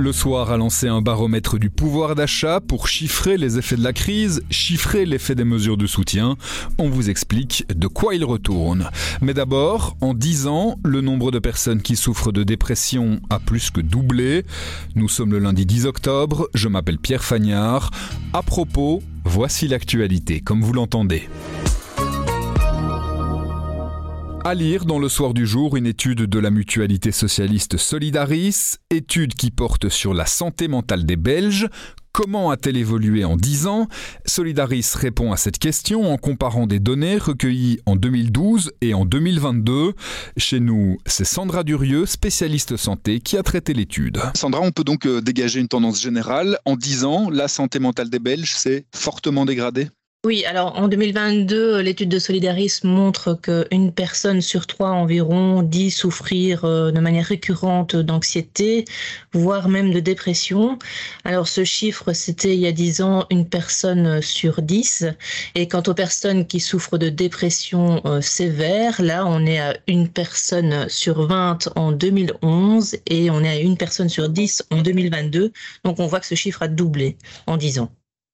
[0.00, 3.92] Le soir a lancé un baromètre du pouvoir d'achat pour chiffrer les effets de la
[3.92, 6.36] crise, chiffrer l'effet des mesures de soutien.
[6.78, 8.90] On vous explique de quoi il retourne.
[9.20, 13.72] Mais d'abord, en 10 ans, le nombre de personnes qui souffrent de dépression a plus
[13.72, 14.44] que doublé.
[14.94, 17.90] Nous sommes le lundi 10 octobre, je m'appelle Pierre Fagnard.
[18.32, 21.28] À propos, voici l'actualité comme vous l'entendez.
[24.48, 29.34] À lire dans le soir du jour une étude de la mutualité socialiste Solidaris, étude
[29.34, 31.68] qui porte sur la santé mentale des Belges.
[32.12, 33.88] Comment a-t-elle évolué en 10 ans?
[34.24, 39.92] Solidaris répond à cette question en comparant des données recueillies en 2012 et en 2022.
[40.38, 44.18] Chez nous, c'est Sandra Durieux, spécialiste santé, qui a traité l'étude.
[44.34, 46.58] Sandra, on peut donc euh, dégager une tendance générale.
[46.64, 49.90] En 10 ans, la santé mentale des Belges s'est fortement dégradée?
[50.28, 56.66] Oui, alors en 2022, l'étude de Solidaris montre qu'une personne sur trois environ dit souffrir
[56.66, 58.84] euh, de manière récurrente d'anxiété,
[59.32, 60.78] voire même de dépression.
[61.24, 65.06] Alors ce chiffre, c'était il y a dix ans une personne sur dix.
[65.54, 70.10] Et quant aux personnes qui souffrent de dépression euh, sévère, là on est à une
[70.10, 75.52] personne sur 20 en 2011 et on est à une personne sur dix en 2022.
[75.84, 77.90] Donc on voit que ce chiffre a doublé en dix ans.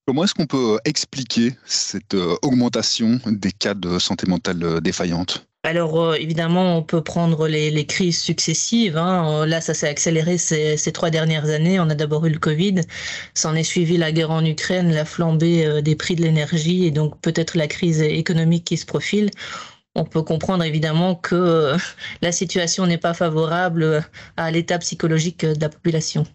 [0.07, 5.47] Comment est-ce qu'on peut expliquer cette euh, augmentation des cas de santé mentale euh, défaillante?
[5.63, 8.99] Alors euh, évidemment, on peut prendre les, crises successives.
[8.99, 9.47] Hein.
[9.47, 11.81] Là, ça s'est accéléré ces, trois dernières années.
[11.81, 12.83] On a d'abord eu le Covid,
[13.33, 17.19] s'en est suivi la guerre en Ukraine, la flambée des prix de l'énergie et donc
[17.23, 19.31] peut-être la crise économique qui se profile.
[19.95, 21.77] On peut comprendre évidemment que
[22.21, 24.05] la situation n'est pas favorable
[24.37, 26.27] à l'état psychologique de la population.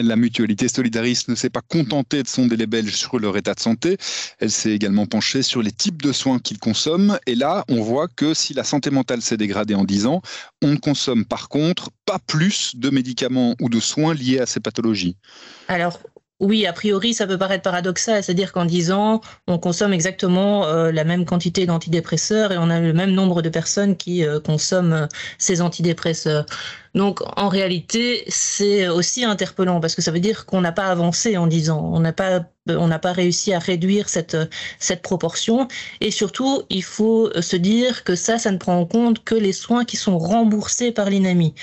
[0.00, 3.60] La mutualité Solidaris ne s'est pas contentée de sonder les Belges sur leur état de
[3.60, 3.98] santé,
[4.38, 7.18] elle s'est également penchée sur les types de soins qu'ils consomment.
[7.26, 10.22] Et là, on voit que si la santé mentale s'est dégradée en 10 ans,
[10.62, 14.60] on ne consomme par contre pas plus de médicaments ou de soins liés à ces
[14.60, 15.18] pathologies.
[15.68, 15.98] Alors,
[16.42, 20.90] oui, a priori, ça peut paraître paradoxal, c'est-à-dire qu'en 10 ans, on consomme exactement euh,
[20.90, 24.92] la même quantité d'antidépresseurs et on a le même nombre de personnes qui euh, consomment
[24.92, 25.06] euh,
[25.38, 26.46] ces antidépresseurs.
[26.94, 31.36] Donc en réalité, c'est aussi interpellant parce que ça veut dire qu'on n'a pas avancé
[31.36, 34.36] en 10 ans, on n'a pas on n'a pas réussi à réduire cette,
[34.78, 35.68] cette proportion.
[36.00, 39.52] Et surtout, il faut se dire que ça, ça ne prend en compte que les
[39.52, 41.54] soins qui sont remboursés par l'INAMI.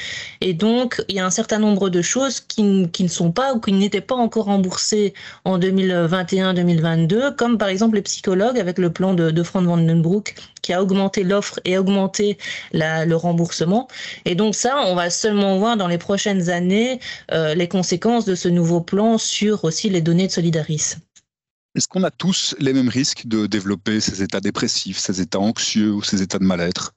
[0.41, 3.53] Et donc, il y a un certain nombre de choses qui, qui ne sont pas
[3.53, 5.13] ou qui n'étaient pas encore remboursées
[5.46, 10.81] en 2021-2022, comme par exemple les psychologues avec le plan de, de Vandenbroek qui a
[10.81, 12.38] augmenté l'offre et augmenté
[12.73, 13.88] la, le remboursement.
[14.25, 17.00] Et donc ça, on va seulement voir dans les prochaines années
[17.31, 20.96] euh, les conséquences de ce nouveau plan sur aussi les données de Solidaris.
[21.75, 25.91] Est-ce qu'on a tous les mêmes risques de développer ces états dépressifs, ces états anxieux
[25.91, 26.94] ou ces états de mal-être?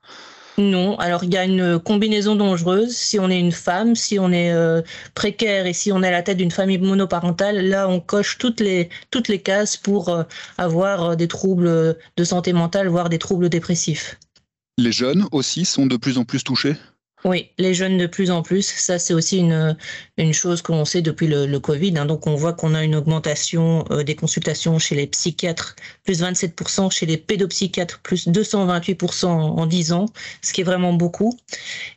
[0.58, 2.94] Non, alors il y a une combinaison dangereuse.
[2.94, 4.82] Si on est une femme, si on est euh,
[5.14, 8.60] précaire et si on est à la tête d'une famille monoparentale, là on coche toutes
[8.60, 10.24] les toutes les cases pour euh,
[10.58, 14.18] avoir des troubles de santé mentale, voire des troubles dépressifs.
[14.78, 16.76] Les jeunes aussi sont de plus en plus touchés?
[17.24, 18.66] Oui, les jeunes de plus en plus.
[18.66, 19.76] Ça, c'est aussi une,
[20.16, 21.96] une chose qu'on sait depuis le, le Covid.
[21.96, 22.06] Hein.
[22.06, 26.90] Donc, on voit qu'on a une augmentation euh, des consultations chez les psychiatres, plus 27%,
[26.90, 30.06] chez les pédopsychiatres, plus 228% en, en 10 ans,
[30.42, 31.38] ce qui est vraiment beaucoup.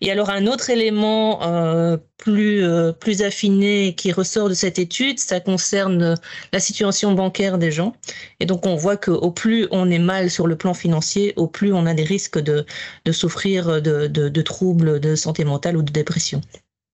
[0.01, 5.39] Et alors, un autre élément euh, plus, euh, affiné qui ressort de cette étude, ça
[5.39, 6.15] concerne
[6.51, 7.95] la situation bancaire des gens.
[8.39, 11.73] Et donc, on voit qu'au plus on est mal sur le plan financier, au plus
[11.73, 12.65] on a des risques de,
[13.11, 16.41] souffrir de troubles de santé mentale ou de dépression.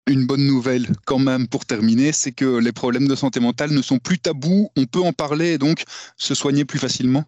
[0.09, 3.81] Une bonne nouvelle quand même pour terminer, c'est que les problèmes de santé mentale ne
[3.83, 5.83] sont plus tabous, on peut en parler et donc
[6.17, 7.25] se soigner plus facilement?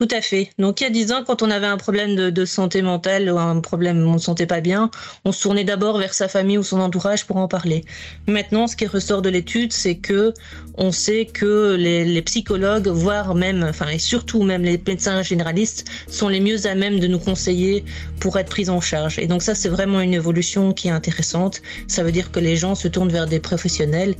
[0.00, 0.48] Tout à fait.
[0.58, 3.38] Donc il y a dix ans, quand on avait un problème de, santé mentale ou
[3.38, 4.90] un problème, on ne se sentait pas bien,
[5.26, 7.84] on se tournait d'abord vers sa famille ou son entourage pour en parler.
[8.26, 10.32] Maintenant, ce qui ressort de l'étude, c'est que
[10.78, 16.28] on sait que les, psychologues, voire même, enfin et surtout même les médecins généralistes, sont
[16.28, 17.84] les mieux à même de nous conseiller
[18.20, 19.18] pour être pris en charge.
[19.18, 21.60] Et donc ça, c'est vraiment une évolution qui est intéressante.
[21.88, 24.14] Ça veut dire que les gens se tournent vers des professionnels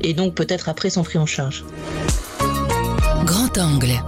[0.00, 1.62] et donc peut-être après sont pris en charge.
[3.26, 4.00] Grand angle.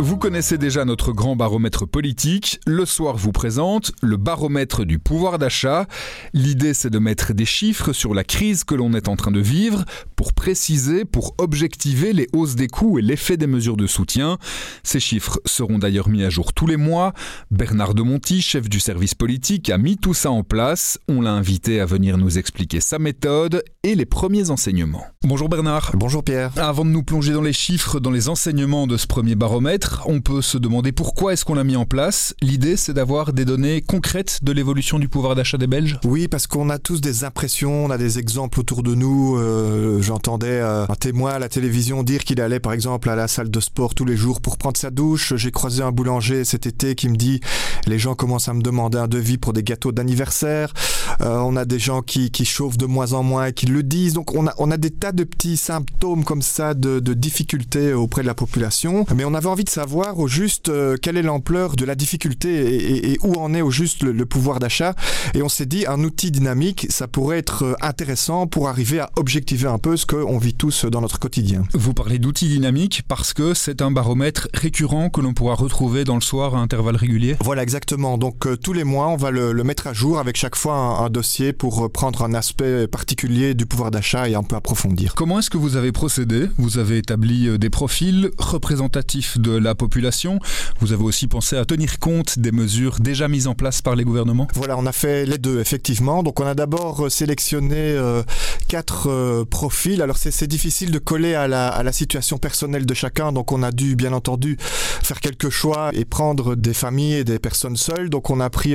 [0.00, 2.60] Vous connaissez déjà notre grand baromètre politique.
[2.66, 5.86] Le soir vous présente le baromètre du pouvoir d'achat.
[6.32, 9.40] L'idée c'est de mettre des chiffres sur la crise que l'on est en train de
[9.40, 9.84] vivre
[10.16, 14.38] pour préciser, pour objectiver les hausses des coûts et l'effet des mesures de soutien.
[14.82, 17.12] Ces chiffres seront d'ailleurs mis à jour tous les mois.
[17.50, 20.98] Bernard de Monti, chef du service politique, a mis tout ça en place.
[21.08, 25.04] On l'a invité à venir nous expliquer sa méthode et les premiers enseignements.
[25.22, 25.92] Bonjour Bernard.
[25.94, 26.50] Bonjour Pierre.
[26.56, 30.20] Avant de nous plonger dans les chiffres, dans les enseignements de ce premier baromètre, on
[30.20, 32.34] peut se demander pourquoi est-ce qu'on l'a mis en place.
[32.40, 35.98] L'idée, c'est d'avoir des données concrètes de l'évolution du pouvoir d'achat des Belges?
[36.04, 39.36] Oui, parce qu'on a tous des impressions, on a des exemples autour de nous.
[39.36, 43.28] Euh, j'entendais euh, un témoin à la télévision dire qu'il allait par exemple à la
[43.28, 45.34] salle de sport tous les jours pour prendre sa douche.
[45.36, 47.40] J'ai croisé un boulanger cet été qui me dit
[47.86, 50.72] les gens commencent à me demander un devis pour des gâteaux d'anniversaire.
[51.20, 54.14] Euh, on a des gens qui, chauffent de moins en moins et qui le disent.
[54.14, 58.26] Donc on a, des tas de petits symptômes comme ça de, de difficultés auprès de
[58.26, 59.06] la population.
[59.14, 63.10] Mais on avait envie de savoir au juste euh, quelle est l'ampleur de la difficulté
[63.10, 64.94] et, où en est au juste le, pouvoir d'achat.
[65.34, 69.10] Et on s'est dit, un outil dynamique, ça pourrait être euh, intéressant pour arriver à
[69.16, 71.64] objectiver un peu ce qu'on vit tous dans notre quotidien.
[71.72, 76.14] Vous parlez d'outils dynamiques parce que c'est un baromètre récurrent que l'on pourra retrouver dans
[76.14, 78.16] le soir à intervalles réguliers Voilà, exactement.
[78.16, 81.04] Donc euh, tous les mois, on va le, mettre à jour avec chaque fois un,
[81.06, 85.16] un dossier pour prendre un aspect particulier du pouvoir d'achat et un peu approfondir.
[85.16, 86.46] Comment est-ce que vous avez procédé?
[86.58, 90.38] Vous avez établi des profils représentatifs de la population.
[90.80, 94.04] Vous avez aussi pensé à tenir compte des mesures déjà mises en place par les
[94.04, 94.46] gouvernements?
[94.54, 96.22] Voilà, on a fait les deux, effectivement.
[96.22, 98.22] Donc on a d'abord euh, sélectionné euh,
[98.68, 100.00] quatre euh, profils.
[100.02, 103.94] Alors c'est difficile de coller à la, situation personnelle de chacun, donc on a dû
[103.94, 108.10] bien entendu faire quelques choix et prendre des familles et des personnes seules.
[108.10, 108.74] Donc on a pris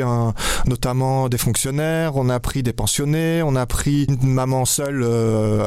[0.65, 5.03] notamment des fonctionnaires, on a pris des pensionnés, on a pris une maman seule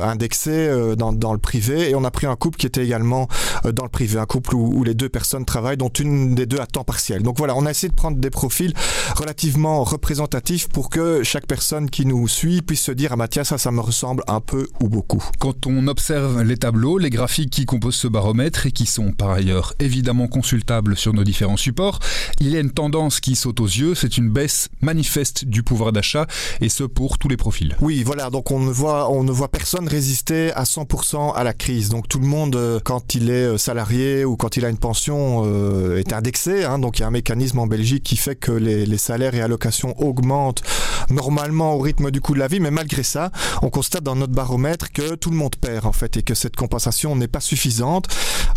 [0.03, 3.29] indexée dans, dans, le privé et on a pris un couple qui était également
[3.65, 6.59] dans le privé, un couple où, où les deux personnes travaillent, dont une des deux
[6.59, 7.23] à temps partiel.
[7.23, 8.75] Donc voilà, on a essayé de prendre des profils
[9.17, 13.45] relativement représentatifs pour que chaque personne qui nous suit puisse se dire ah bah tiens
[13.45, 15.23] ça ça me ressemble un peu ou beaucoup.
[15.39, 19.31] Quand on observe les tableaux, les graphiques qui composent ce baromètre et qui sont par
[19.31, 21.99] ailleurs évidemment consultables sur nos différents supports,
[22.41, 25.93] il y a une tendance qui saute aux yeux, c'est une baisse manifeste du pouvoir
[25.93, 26.27] d'achat
[26.61, 27.77] et ce pour tous les profils.
[27.81, 31.53] Oui, voilà, donc on ne voit on ne voit personne résister à 100% à la
[31.53, 31.89] crise.
[31.91, 34.79] Donc tout le monde euh, quand il est euh, salarié ou quand il a une
[34.79, 36.65] pension euh, est indexé.
[36.65, 39.35] Hein, donc il y a un mécanisme en Belgique qui fait que les, les, salaires
[39.35, 40.63] et allocations augmentent
[41.11, 42.61] normalement au rythme du coût de la vie.
[42.61, 43.31] Mais malgré ça,
[43.63, 46.57] on constate dans notre baromètre que tout le monde perd en fait et que cette
[46.57, 48.09] compensation n'est pas suffisante.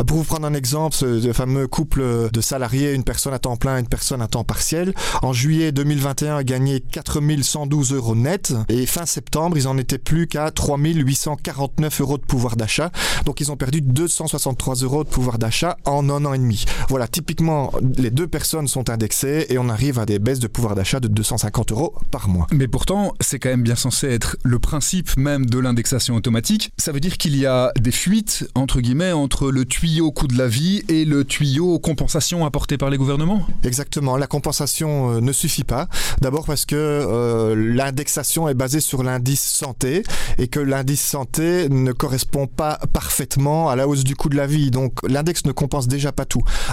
[0.07, 3.77] Pour vous prendre un exemple, ce fameux couple de salariés, une personne à temps plein,
[3.77, 9.05] une personne à temps partiel, en juillet 2021 a gagné 4112 euros net et fin
[9.05, 12.91] septembre, ils en étaient plus qu'à 3849 euros de pouvoir d'achat.
[13.25, 16.65] Donc ils ont perdu 263 euros de pouvoir d'achat en un an et demi.
[16.89, 20.75] Voilà, typiquement, les deux personnes sont indexées et on arrive à des baisses de pouvoir
[20.75, 22.47] d'achat de 250 euros par mois.
[22.51, 26.71] Mais pourtant, c'est quand même bien censé être le principe même de l'indexation automatique.
[26.77, 30.37] Ça veut dire qu'il y a des fuites, entre guillemets, entre le tuyau coût de
[30.37, 33.45] la vie et le tuyau compensation apporté par les gouvernements?
[33.63, 35.87] Exactement, la compensation euh, ne suffit pas.
[36.21, 40.03] D'abord parce que euh, l'indexation est basée sur l'indice santé
[40.37, 44.47] et que l'indice santé ne correspond pas parfaitement à la hausse du coût de la
[44.47, 44.71] vie.
[44.71, 46.24] Donc l'index ne compense déjà pas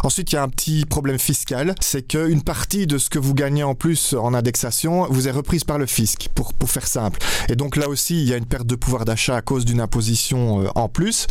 [0.03, 3.35] Ensuite, il y a un petit problème fiscal, c'est qu'une partie de ce que vous
[3.35, 7.21] gagnez en plus en indexation vous est reprise par le fisc, pour, pour faire simple.
[7.49, 9.81] Et donc là aussi, il y a une perte de pouvoir d'achat à cause d'une
[9.81, 11.27] imposition euh, en plus.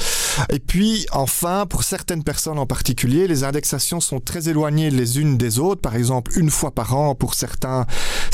[0.49, 5.37] Et puis, enfin, pour certaines personnes en particulier, les indexations sont très éloignées les unes
[5.37, 7.85] des autres, par exemple une fois par an pour certains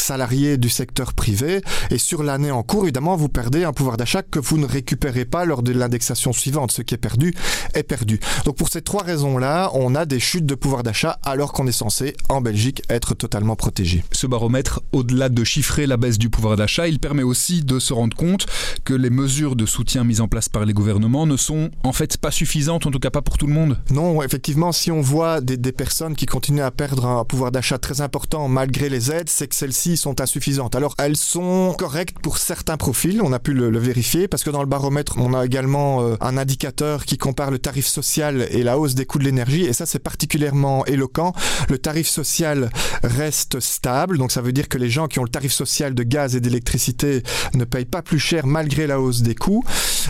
[0.08, 1.62] salariés du secteur privé.
[1.92, 5.26] Et sur l'année en cours, évidemment, vous perdez un pouvoir d'achat que vous ne récupérez
[5.26, 6.72] pas lors de l'indexation suivante.
[6.72, 7.34] Ce qui est perdu
[7.74, 8.20] est perdu.
[8.46, 11.72] Donc pour ces trois raisons-là, on a des chutes de pouvoir d'achat alors qu'on est
[11.72, 14.04] censé, en Belgique, être totalement protégé.
[14.14, 17.94] Ce baromètre, au-delà de chiffrer la baisse du pouvoir d'achat, il permet aussi de se
[17.94, 18.46] rendre compte
[18.86, 22.18] que les mesures de soutien mises en place par les gouvernements ne sont en fait
[22.18, 23.78] pas suffisantes, en tout cas pas pour tout le monde.
[23.92, 27.78] Non, effectivement, si on voit des, des personnes qui continuent à perdre un pouvoir d'achat
[27.78, 30.76] très important malgré les aides, c'est que celles-ci sont insuffisantes.
[30.76, 34.62] Alors elles sont correctes pour certains profils, on a pu le, vérifier, parce que dans
[34.62, 38.78] le baromètre, on a également euh, un indicateur qui compare le tarif social et la
[38.78, 41.34] hausse des coûts de l'énergie, et ça c'est particulièrement éloquent.
[41.70, 42.70] Le tarif social
[43.04, 46.04] reste stable, donc ça veut dire que les gens qui ont le tarif social de
[46.04, 47.24] gaz et d'électricité
[47.54, 49.64] ne payent pas plus cher malgré la hausse des coûts.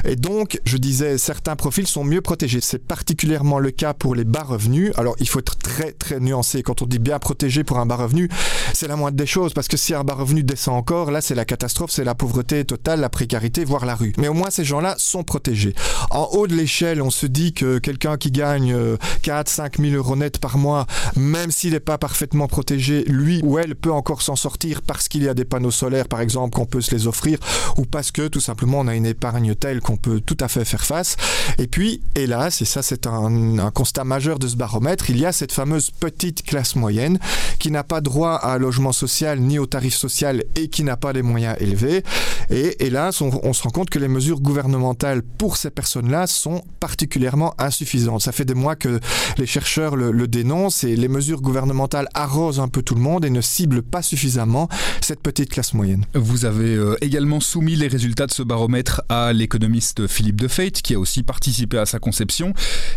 [0.05, 2.59] Et donc, je disais, certains profils sont mieux protégés.
[2.61, 4.91] C'est particulièrement le cas pour les bas revenus.
[4.95, 6.63] Alors, il faut être très très nuancé.
[6.63, 8.29] Quand on dit bien protégé pour un bas revenu,
[8.73, 11.35] c'est la moindre des choses parce que si un bas revenu descend encore, là c'est
[11.35, 14.13] la catastrophe, c'est la pauvreté totale, la précarité, voire la rue.
[14.17, 15.73] Mais au moins ces gens-là sont protégés.
[16.09, 18.75] En haut de l'échelle, on se dit que quelqu'un qui gagne
[19.21, 23.59] 4, 5 000 euros net par mois, même s'il n'est pas parfaitement protégé, lui ou
[23.59, 26.65] elle peut encore s'en sortir parce qu'il y a des panneaux solaires, par exemple, qu'on
[26.65, 27.37] peut se les offrir,
[27.77, 30.65] ou parce que tout simplement on a une épargne telle qu'on peut tout à fait
[30.65, 31.15] faire face.
[31.59, 35.25] Et puis, hélas, et ça c'est un, un constat majeur de ce baromètre, il y
[35.25, 37.19] a cette fameuse petite classe moyenne
[37.59, 40.97] qui n'a pas droit à un logement social ni au tarif social et qui n'a
[40.97, 42.03] pas les moyens élevés.
[42.49, 46.63] Et hélas, on, on se rend compte que les mesures gouvernementales pour ces personnes-là sont
[46.79, 48.21] particulièrement insuffisantes.
[48.21, 48.99] Ça fait des mois que
[49.37, 53.25] les chercheurs le, le dénoncent et les mesures gouvernementales arrosent un peu tout le monde
[53.25, 54.69] et ne ciblent pas suffisamment
[55.01, 56.05] cette petite classe moyenne.
[56.13, 60.47] Vous avez euh, également soumis les résultats de ce baromètre à l'économiste Philippe de
[60.81, 62.53] qui a aussi participé à sa conception.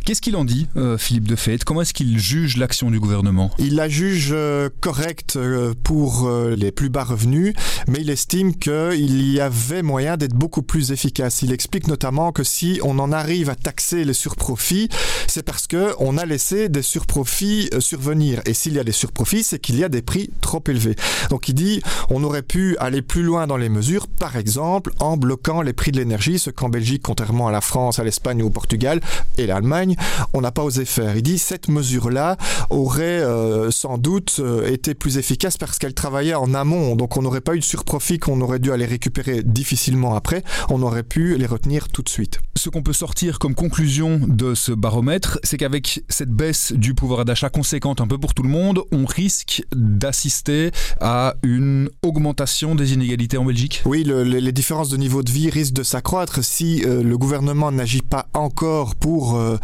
[0.07, 1.37] Qu'est-ce qu'il en dit, euh, Philippe de
[1.67, 3.51] Comment est-ce qu'il juge l'action du gouvernement?
[3.59, 5.39] Il la juge euh, correcte
[5.83, 7.55] pour les plus bas revenus,
[7.89, 11.43] mais il estime qu'il y avait moyen d'être beaucoup plus efficace.
[11.43, 14.89] Il explique notamment que si on en arrive à taxer les surprofits,
[15.27, 18.41] c'est parce que on a laissé des surprofits euh, survenir.
[18.47, 20.97] Et s'il y a des surprofits, c'est qu'il y a des prix trop élevés.
[21.31, 25.17] Donc il dit on aurait pu aller plus loin dans les mesures, par exemple en
[25.17, 28.47] bloquant les prix de l'énergie, ce qu'en Belgique, contrairement à la France, à l'Espagne ou
[28.47, 29.01] au Portugal
[29.39, 29.97] et l'Allemagne,
[30.33, 31.17] on n'a pas osé faire.
[31.17, 32.37] Il dit cette mesure-là
[32.69, 37.23] aurait euh, sans doute euh, été plus efficace parce qu'elle travaillait en amont, donc on
[37.23, 41.37] n'aurait pas eu de surprofit qu'on aurait dû aller récupérer difficilement après, on aurait pu
[41.37, 42.41] les retenir tout de suite.
[42.57, 47.25] Ce qu'on peut sortir comme conclusion de ce baromètre, c'est qu'avec cette baisse du pouvoir
[47.25, 52.93] d'achat conséquente un peu pour tout le monde, on risque d'assister à une augmentation des
[52.93, 53.83] inégalités en Belgique?
[53.87, 57.73] Oui, le, les différences de niveau de vie risquent de s'accroître si euh, le gouvernement
[57.73, 59.57] n'agit pas encore pour euh,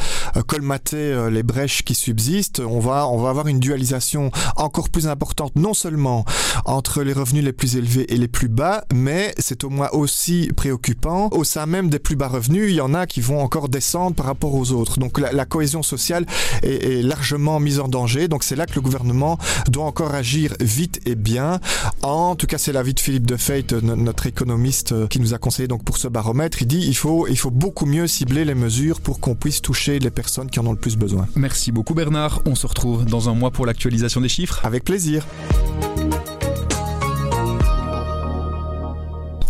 [0.46, 2.60] colmater euh, les brèches qui subsistent.
[2.60, 6.24] On va, on va avoir une dualisation encore plus importante, non seulement
[6.66, 10.50] entre les revenus les plus élevés et les plus bas, mais c'est au moins aussi
[10.56, 11.28] préoccupant.
[11.32, 14.14] Au sein même des plus bas revenus, il y en a qui vont encore descendre
[14.14, 14.98] par rapport aux autres.
[14.98, 16.26] Donc la, la cohésion sociale
[16.62, 18.28] est, est largement mise en danger.
[18.28, 21.60] Donc c'est là que le gouvernement doit encore agir vite et bien.
[22.02, 25.38] En tout cas, c'est l'avis de Philippe de Feit, notre économiste, euh, qui nous a
[25.38, 26.62] conseillé donc pour ce baromètre.
[26.62, 29.98] Il dit il faut, il faut beaucoup mieux cibler les mesures pour qu'on puisse toucher
[29.98, 31.26] les personnes qui en ont le plus besoin.
[31.36, 32.42] Merci beaucoup Bernard.
[32.46, 34.60] On se retrouve dans un mois pour l'actualisation des chiffres.
[34.64, 35.26] Avec plaisir.